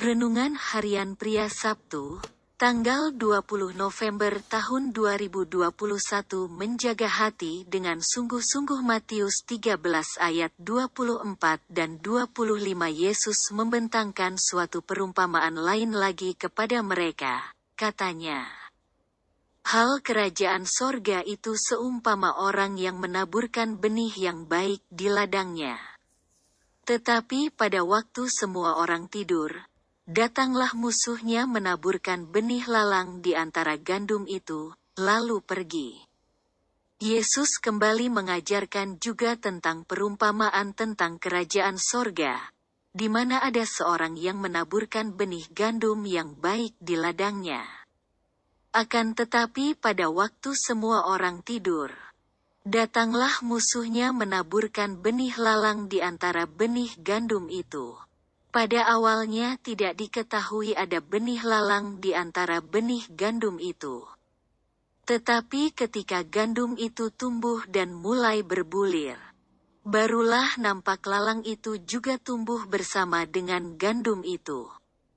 [0.00, 2.24] Renungan Harian Pria Sabtu,
[2.56, 5.60] tanggal 20 November tahun 2021
[6.48, 9.76] menjaga hati dengan sungguh-sungguh Matius 13
[10.24, 11.36] ayat 24
[11.68, 12.32] dan 25
[12.88, 18.48] Yesus membentangkan suatu perumpamaan lain lagi kepada mereka, katanya.
[19.68, 25.76] Hal kerajaan sorga itu seumpama orang yang menaburkan benih yang baik di ladangnya.
[26.88, 29.69] Tetapi pada waktu semua orang tidur,
[30.10, 36.02] datanglah musuhnya menaburkan benih lalang di antara gandum itu, lalu pergi.
[36.98, 42.42] Yesus kembali mengajarkan juga tentang perumpamaan tentang kerajaan sorga,
[42.90, 47.62] di mana ada seorang yang menaburkan benih gandum yang baik di ladangnya.
[48.74, 51.94] Akan tetapi pada waktu semua orang tidur,
[52.66, 58.09] datanglah musuhnya menaburkan benih lalang di antara benih gandum itu.
[58.50, 64.02] Pada awalnya tidak diketahui ada benih lalang di antara benih gandum itu.
[65.06, 69.14] Tetapi ketika gandum itu tumbuh dan mulai berbulir,
[69.86, 74.66] barulah nampak lalang itu juga tumbuh bersama dengan gandum itu.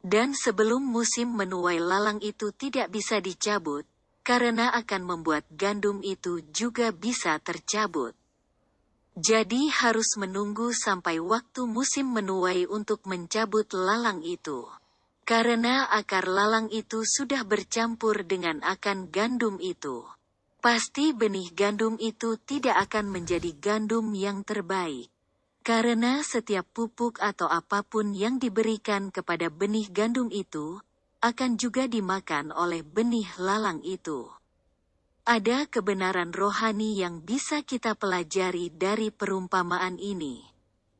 [0.00, 3.84] Dan sebelum musim menuai lalang itu tidak bisa dicabut,
[4.24, 8.16] karena akan membuat gandum itu juga bisa tercabut.
[9.18, 14.62] Jadi harus menunggu sampai waktu musim menuai untuk mencabut lalang itu.
[15.26, 20.06] Karena akar lalang itu sudah bercampur dengan akan gandum itu.
[20.62, 25.10] Pasti benih gandum itu tidak akan menjadi gandum yang terbaik.
[25.66, 30.78] Karena setiap pupuk atau apa pun yang diberikan kepada benih gandum itu,
[31.26, 34.30] akan juga dimakan oleh benih lalang itu.
[35.28, 40.40] Ada kebenaran rohani yang bisa kita pelajari dari perumpamaan ini,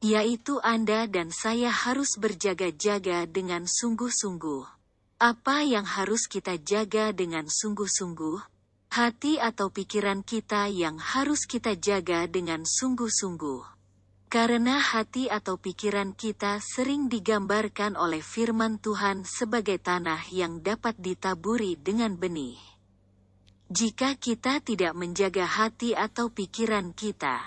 [0.04, 4.68] yaitu Anda dan saya harus berjaga-jaga dengan sungguh-sungguh.
[5.16, 8.36] Apa yang harus kita jaga dengan sungguh-sungguh?
[8.92, 13.64] Hati atau pikiran kita yang harus kita jaga dengan sungguh-sungguh.
[14.28, 21.80] Karena hati atau pikiran kita sering digambarkan oleh firman Tuhan sebagai tanah yang dapat ditaburi
[21.80, 22.76] dengan benih.
[23.68, 27.44] Jika kita tidak menjaga hati atau pikiran kita,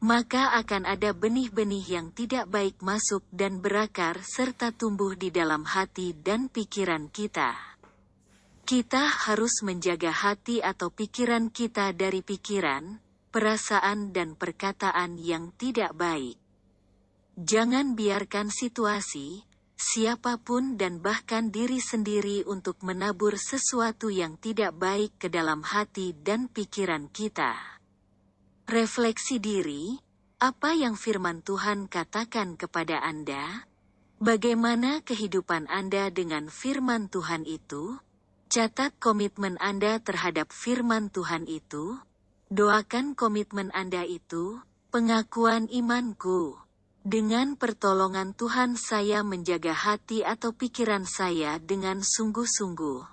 [0.00, 6.16] maka akan ada benih-benih yang tidak baik masuk dan berakar serta tumbuh di dalam hati
[6.16, 7.52] dan pikiran kita.
[8.64, 12.96] Kita harus menjaga hati atau pikiran kita dari pikiran,
[13.28, 16.40] perasaan dan perkataan yang tidak baik.
[17.36, 19.44] Jangan biarkan situasi,
[19.82, 26.14] siapa pun dan bahkan diri sendiri untuk menabur sesuatu yang tidak baik ke dalam hati
[26.14, 27.58] dan pikiran kita.
[28.70, 29.98] Refleksi diri,
[30.38, 33.66] apa yang firman Tuhan katakan kepada Anda?
[34.22, 37.98] Bagaimana kehidupan Anda dengan firman Tuhan itu?
[38.46, 41.98] Catat komitmen Anda terhadap firman Tuhan itu.
[42.54, 44.62] Doakan komitmen Anda itu,
[44.94, 46.61] pengakuan imanku.
[47.02, 53.11] Dengan pertolongan Tuhan saya menjaga hati atau pikiran saya dengan sungguh-sungguh.